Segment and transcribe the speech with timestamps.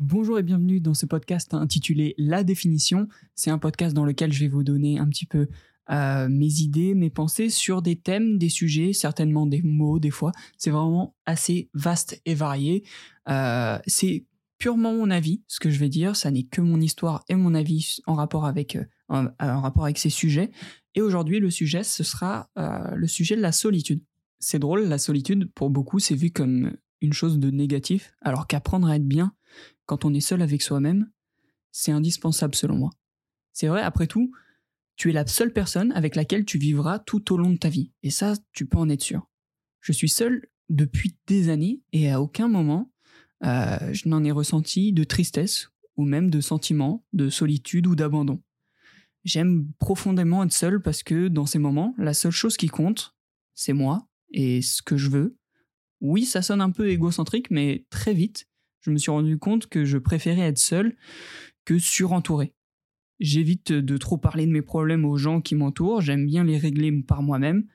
[0.00, 3.08] Bonjour et bienvenue dans ce podcast intitulé La définition.
[3.34, 5.48] C'est un podcast dans lequel je vais vous donner un petit peu
[5.90, 10.30] euh, mes idées, mes pensées sur des thèmes, des sujets, certainement des mots des fois.
[10.56, 12.84] C'est vraiment assez vaste et varié.
[13.28, 14.24] Euh, c'est
[14.58, 16.14] purement mon avis, ce que je vais dire.
[16.14, 19.26] Ça n'est que mon histoire et mon avis en rapport avec, euh, en,
[19.60, 20.52] rapport avec ces sujets.
[20.94, 24.00] Et aujourd'hui, le sujet, ce sera le sujet de la solitude.
[24.38, 28.88] C'est drôle, la solitude, pour beaucoup, c'est vu comme une chose de négatif, alors qu'apprendre
[28.88, 29.32] à être bien
[29.88, 31.10] quand on est seul avec soi-même,
[31.72, 32.90] c'est indispensable selon moi.
[33.52, 34.30] C'est vrai, après tout,
[34.96, 37.90] tu es la seule personne avec laquelle tu vivras tout au long de ta vie.
[38.02, 39.28] Et ça, tu peux en être sûr.
[39.80, 42.92] Je suis seul depuis des années et à aucun moment
[43.44, 48.42] euh, je n'en ai ressenti de tristesse ou même de sentiment de solitude ou d'abandon.
[49.24, 53.16] J'aime profondément être seul parce que dans ces moments, la seule chose qui compte,
[53.54, 55.38] c'est moi et ce que je veux.
[56.00, 58.48] Oui, ça sonne un peu égocentrique, mais très vite,
[58.80, 60.96] je me suis rendu compte que je préférais être seul
[61.64, 62.54] que surentouré.
[63.20, 66.92] J'évite de trop parler de mes problèmes aux gens qui m'entourent, j'aime bien les régler
[67.02, 67.66] par moi-même.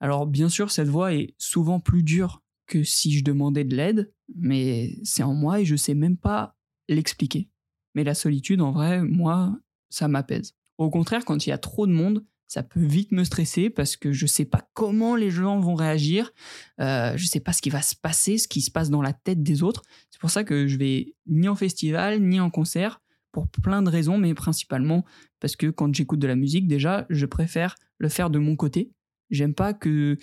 [0.00, 4.12] Alors bien sûr, cette voie est souvent plus dure que si je demandais de l'aide,
[4.34, 6.56] mais c'est en moi et je sais même pas
[6.88, 7.50] l'expliquer.
[7.94, 9.58] Mais la solitude, en vrai, moi,
[9.90, 10.54] ça m'apaise.
[10.78, 13.96] Au contraire, quand il y a trop de monde, ça peut vite me stresser parce
[13.96, 16.32] que je sais pas comment les gens vont réagir,
[16.80, 19.14] euh, je sais pas ce qui va se passer, ce qui se passe dans la
[19.14, 19.82] tête des autres.
[20.10, 23.00] C'est pour ça que je vais ni en festival ni en concert
[23.32, 25.02] pour plein de raisons, mais principalement
[25.40, 28.92] parce que quand j'écoute de la musique, déjà, je préfère le faire de mon côté.
[29.30, 30.18] J'aime pas que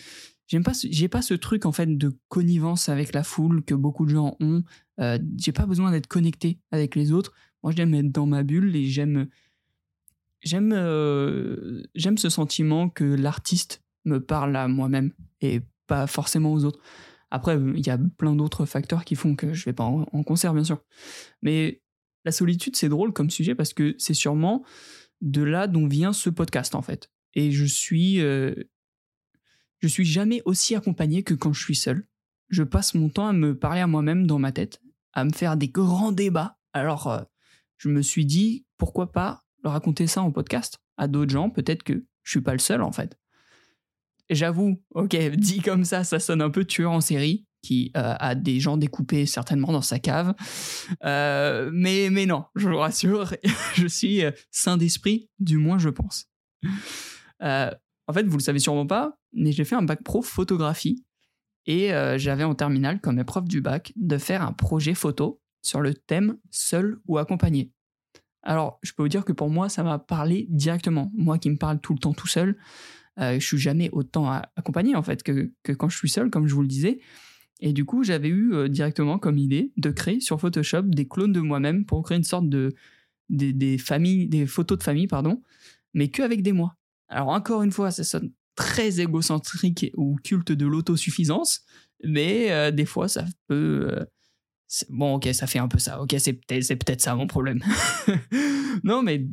[0.46, 4.06] j'aime pas j'ai pas ce truc en fait de connivence avec la foule que beaucoup
[4.06, 4.62] de gens ont.
[5.00, 7.34] Euh, j'ai pas besoin d'être connecté avec les autres.
[7.64, 9.28] Moi, j'aime être dans ma bulle et j'aime
[10.42, 16.66] j'aime euh, j'aime ce sentiment que l'artiste me parle à moi-même et pas forcément aux
[16.66, 16.80] autres.
[17.32, 20.54] Après, il y a plein d'autres facteurs qui font que je vais pas en, concert,
[20.54, 20.84] bien sûr.
[21.42, 21.82] Mais
[22.26, 24.64] la solitude, c'est drôle comme sujet parce que c'est sûrement
[25.22, 27.12] de là dont vient ce podcast en fait.
[27.36, 28.56] Et je suis, euh,
[29.80, 32.08] je suis jamais aussi accompagné que quand je suis seul.
[32.50, 34.82] Je passe mon temps à me parler à moi-même dans ma tête,
[35.14, 36.58] à me faire des grands débats.
[36.74, 37.22] Alors, euh,
[37.78, 41.50] je me suis dit pourquoi pas raconter ça en podcast à d'autres gens.
[41.50, 43.18] Peut-être que je suis pas le seul en fait.
[44.30, 48.36] J'avoue, ok, dit comme ça, ça sonne un peu tueur en série qui euh, a
[48.36, 50.34] des gens découpés certainement dans sa cave.
[51.04, 53.34] Euh, mais, mais non, je vous rassure,
[53.76, 56.28] je suis euh, sain d'esprit, du moins je pense.
[57.42, 61.04] en fait, vous le savez sûrement pas, mais j'ai fait un bac pro photographie
[61.66, 65.94] et j'avais en terminale comme épreuve du bac de faire un projet photo sur le
[65.94, 67.72] thème seul ou accompagné.
[68.42, 71.12] Alors, je peux vous dire que pour moi, ça m'a parlé directement.
[71.16, 72.58] Moi qui me parle tout le temps tout seul,
[73.18, 76.62] je suis jamais autant accompagné en fait que, quand je suis seul, comme je vous
[76.62, 77.00] le disais.
[77.60, 81.34] Et du coup, j'avais eu euh, directement comme idée de créer sur Photoshop des clones
[81.34, 82.74] de moi-même pour créer une sorte de
[83.30, 85.44] des, familles, des photos de famille, pardon,
[85.94, 86.76] mais que avec des moi.
[87.10, 91.64] Alors encore une fois, ça sonne très égocentrique ou culte de l'autosuffisance,
[92.04, 94.00] mais euh, des fois, ça peut.
[94.70, 96.02] Euh, bon, ok, ça fait un peu ça.
[96.02, 97.64] Ok, c'est peut-être peut-être ça mon problème.
[98.84, 99.26] non, mais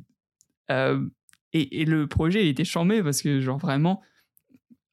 [1.52, 4.02] et, et, le projet était charmé parce que genre vraiment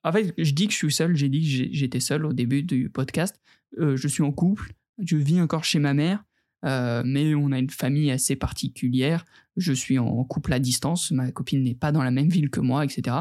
[0.04, 2.64] en fait, je dis que je suis seul, j'ai dit que j'étais seul au début
[2.64, 3.40] du podcast.
[3.80, 6.24] Euh, je suis en couple, je vis encore chez ma mère,
[6.66, 9.26] euh, mais on a une famille assez particulière.
[9.56, 12.60] Je suis en couple à distance, ma copine n'est pas dans la même ville que
[12.60, 13.16] moi, etc.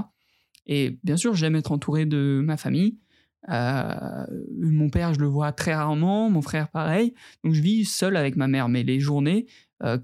[0.66, 2.98] Et bien sûr, j'aime être entouré de ma famille.
[3.50, 4.26] Euh,
[4.60, 7.14] mon père, je le vois très rarement, mon frère pareil.
[7.44, 9.46] Donc je vis seul avec ma mère, mais les journées,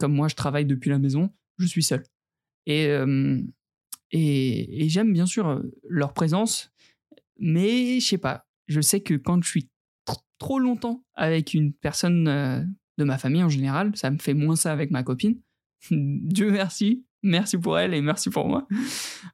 [0.01, 2.03] comme moi je travaille depuis la maison, je suis seul.
[2.67, 2.93] Et
[4.11, 6.73] et, j'aime bien sûr euh, leur présence,
[7.39, 8.47] mais je sais pas.
[8.67, 9.71] Je sais que quand je suis
[10.39, 12.63] trop longtemps avec une personne euh,
[12.97, 15.41] de ma famille en général, ça me fait moins ça avec ma copine.
[15.91, 18.67] Dieu merci, merci pour elle et merci pour moi.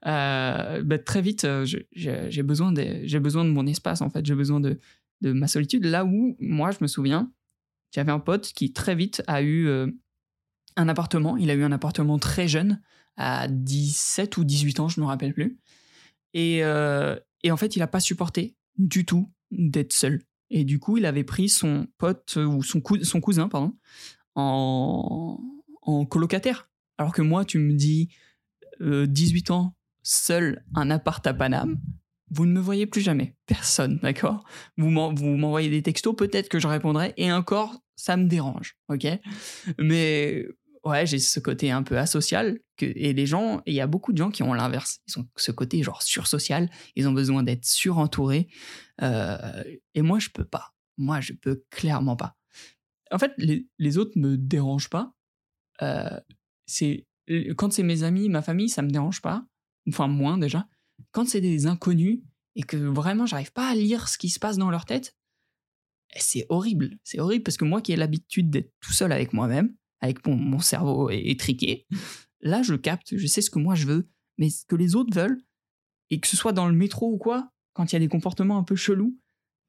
[0.06, 4.60] Euh, bah, très vite, j'ai besoin, de, besoin de mon espace en fait, j'ai besoin
[4.60, 4.78] de,
[5.22, 5.86] de, ma solitude.
[5.86, 7.32] Là où, moi, je me souviens,
[7.90, 9.66] j'avais un pote qui très vite a eu
[10.76, 11.36] un appartement.
[11.36, 12.80] Il a eu un appartement très jeune
[13.16, 15.58] à 17 ou 18 ans, je ne me rappelle plus.
[16.32, 20.22] Et, euh, et en fait, il n'a pas supporté du tout d'être seul.
[20.50, 23.74] Et du coup, il avait pris son pote ou son, son cousin pardon,
[24.34, 25.38] en
[26.08, 26.68] colocataire.
[26.98, 28.10] Alors que moi, tu me dis
[28.80, 31.80] 18 euh, ans, seul, un appart à Paname,
[32.30, 33.36] vous ne me voyez plus jamais.
[33.46, 34.44] Personne, d'accord?
[34.76, 39.06] Vous m'envoyez des textos, peut-être que je répondrai, et encore, ça me dérange, ok?
[39.78, 40.46] Mais
[40.84, 42.60] ouais, j'ai ce côté un peu asocial.
[42.80, 45.00] Et les gens, il y a beaucoup de gens qui ont l'inverse.
[45.08, 46.70] Ils ont ce côté genre sursocial.
[46.96, 48.48] Ils ont besoin d'être surentourés.
[49.02, 49.62] Euh,
[49.94, 50.74] et moi, je peux pas.
[50.96, 52.36] Moi, je peux clairement pas.
[53.10, 55.14] en fait, les, les autres me dérangent pas.
[55.82, 56.20] Euh,
[56.66, 57.06] c'est
[57.56, 59.46] quand c'est mes amis, ma famille, ça me dérange pas.
[59.88, 60.66] Enfin, moins déjà.
[61.12, 62.20] Quand c'est des inconnus
[62.54, 65.16] et que vraiment j'arrive pas à lire ce qui se passe dans leur tête,
[66.14, 66.98] eh, c'est horrible.
[67.02, 70.36] C'est horrible parce que moi qui ai l'habitude d'être tout seul avec moi-même, avec mon,
[70.36, 71.86] mon cerveau étriqué,
[72.40, 74.08] là je capte, je sais ce que moi je veux,
[74.38, 75.40] mais ce que les autres veulent,
[76.10, 78.58] et que ce soit dans le métro ou quoi, quand il y a des comportements
[78.58, 79.18] un peu chelous,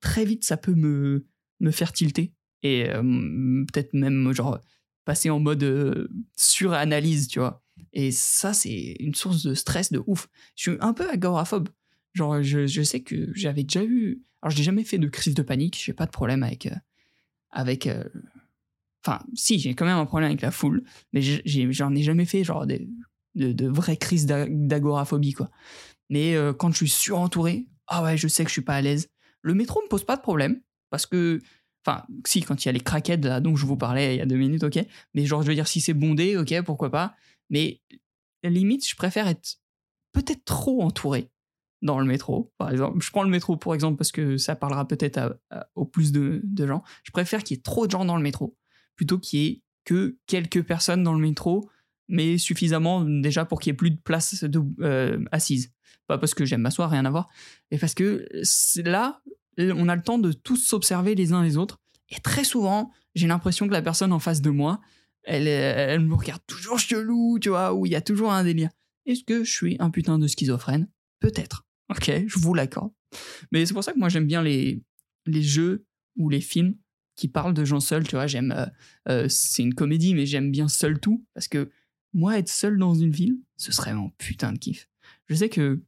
[0.02, 1.26] très vite ça peut me,
[1.60, 2.34] me faire tilter.
[2.62, 3.02] Et euh,
[3.72, 4.60] peut-être même genre
[5.06, 7.64] passer en mode euh, suranalyse, tu vois.
[7.94, 10.28] Et ça, c'est une source de stress de ouf.
[10.56, 11.70] Je suis un peu agoraphobe.
[12.14, 14.22] Genre, je, je sais que j'avais déjà eu.
[14.42, 15.82] Alors, je n'ai jamais fait de crise de panique.
[15.84, 16.66] J'ai pas de problème avec.
[16.66, 16.76] Euh,
[17.52, 18.04] avec euh,
[19.06, 20.84] Enfin, si, j'ai quand même un problème avec la foule.
[21.14, 22.90] Mais j'en ai, jamais fait, genre, des,
[23.36, 25.52] de, de vraies crises d'agoraphobie, quoi.
[26.10, 28.82] Mais euh, quand je suis surentouré, ah ouais, je sais que je suis pas à
[28.82, 29.10] l'aise.
[29.42, 30.60] Le métro me pose pas de problème.
[30.90, 31.40] Parce que
[31.86, 34.22] Enfin, si, quand il y a les craquettes là, dont je vous parlais il y
[34.22, 34.80] a deux minutes, ok.
[35.14, 37.16] Mais genre, je veux dire, si c'est bondé, ok, pourquoi pas.
[37.50, 37.82] Mais
[38.44, 39.58] limite, je préfère être
[40.14, 41.30] peut-être trop entouré
[41.82, 43.04] dans le métro, par exemple.
[43.04, 45.40] Je prends le métro, pour exemple, parce que ça parlera peut-être
[45.76, 46.84] au plus de, gens.
[47.04, 48.58] Je préfère qu'il y ait trop de gens dans le métro,
[48.96, 51.70] plutôt qu'il y ait que quelques personnes dans le métro,
[52.08, 55.72] mais suffisamment déjà pour qu'il y ait plus de place de, euh, assise.
[56.08, 57.30] Pas parce que j'aime m'asseoir, rien à voir,
[57.72, 58.28] mais parce que
[58.84, 59.22] là,
[59.58, 61.80] on a le temps de tous s'observer les uns les autres.
[62.10, 64.82] Et très souvent, j'ai l'impression que la personne en face de moi,
[65.24, 68.70] elle, elle me regarde toujours chelou, tu vois, où il y a toujours un délire.
[69.06, 70.88] Est-ce que je suis un putain de schizophrène?
[71.20, 71.66] Peut-être.
[71.90, 72.92] Ok, je vous l'accorde.
[73.52, 74.84] Mais c'est pour ça que moi j'aime bien les,
[75.26, 75.86] les jeux
[76.18, 76.76] ou les films
[77.16, 78.52] qui parlent de gens seuls, tu vois, j'aime...
[78.52, 78.66] Euh,
[79.08, 81.72] euh, c'est une comédie, mais j'aime bien seul tout, parce que
[82.14, 84.90] moi, être seul dans une ville, ce serait mon putain de kiff.
[85.28, 85.82] Je sais que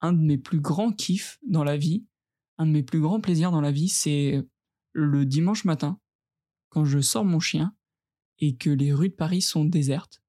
[0.00, 2.04] un de mes plus grands kiffs dans la vie,
[2.58, 4.42] un de mes plus grands plaisirs dans la vie, c'est
[4.92, 5.98] le dimanche matin,
[6.68, 7.74] quand je sors mon chien
[8.38, 10.22] et que les rues de Paris sont désertes,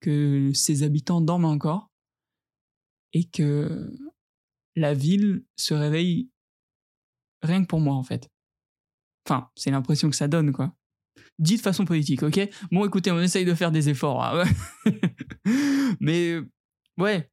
[0.00, 1.90] que ses habitants dorment encore
[3.12, 3.92] et que
[4.76, 6.30] la ville se réveille
[7.42, 8.30] rien que pour moi en fait.
[9.26, 10.74] Enfin, c'est l'impression que ça donne quoi.
[11.38, 12.48] Dit de façon politique, ok?
[12.70, 14.22] Bon, écoutez, on essaye de faire des efforts.
[14.24, 14.44] Hein.
[16.00, 16.38] Mais
[16.98, 17.30] ouais,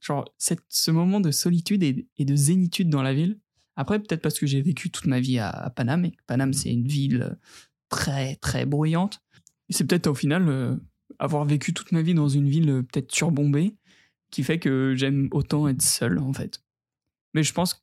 [0.00, 3.40] genre ce moment de solitude et, de zénitude dans la ville,
[3.76, 6.86] après, peut-être parce que j'ai vécu toute ma vie à, Paname, et Paname, c'est une
[6.86, 7.38] ville
[7.88, 9.20] très, très bruyante.
[9.70, 10.76] C'est peut-être au final euh,
[11.18, 13.76] avoir vécu toute ma vie dans une ville euh, peut-être surbombée
[14.30, 16.62] qui fait que j'aime autant être seul, en fait.
[17.34, 17.82] Mais je pense,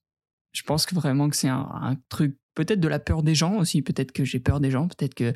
[0.54, 3.82] je pense que vraiment que c'est un, truc, peut-être de la peur des gens aussi,
[3.82, 5.34] peut-être que j'ai peur des gens, peut-être que.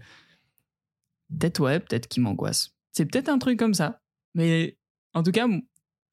[1.30, 2.76] Peut-être ouais, peut-être qu'ils m'angoissent.
[2.92, 4.02] C'est peut-être un truc comme ça.
[4.36, 4.78] Mais
[5.14, 5.48] en tout cas,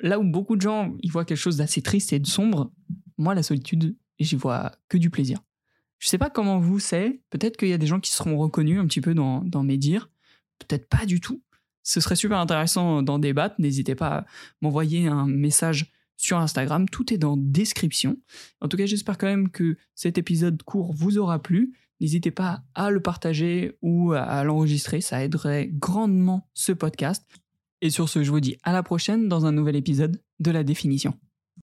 [0.00, 2.72] là où beaucoup de gens ils voient quelque chose d'assez triste et de sombre,
[3.18, 5.40] moi, la solitude, et j'y vois que du plaisir.
[5.98, 8.78] Je sais pas comment vous c'est, peut-être qu'il y a des gens qui seront reconnus
[8.78, 10.08] un petit peu dans, dans mes dires,
[10.60, 11.42] peut-être pas du tout.
[11.82, 14.26] Ce serait super intéressant d'en débattre, n'hésitez pas à
[14.60, 18.18] m'envoyer un message sur Instagram, tout est dans description.
[18.60, 21.74] En tout cas, j'espère quand même que cet épisode court vous aura plu.
[22.00, 27.26] N'hésitez pas à le partager ou à l'enregistrer, ça aiderait grandement ce podcast.
[27.82, 30.62] Et sur ce, je vous dis à la prochaine dans un nouvel épisode de la
[30.62, 31.18] définition.